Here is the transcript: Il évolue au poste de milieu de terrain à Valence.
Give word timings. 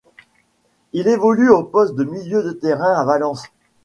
Il 0.93 1.07
évolue 1.07 1.51
au 1.51 1.63
poste 1.63 1.93
de 1.93 2.03
milieu 2.05 2.41
de 2.41 2.53
terrain 2.53 2.95
à 2.99 3.05
Valence. 3.05 3.43